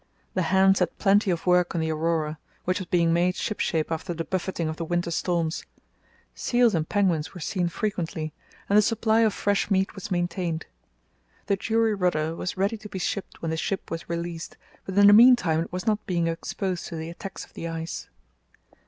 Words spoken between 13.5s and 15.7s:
the ship was released, but in the meantime